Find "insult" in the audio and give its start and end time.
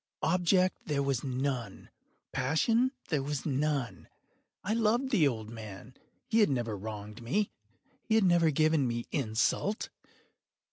9.11-9.89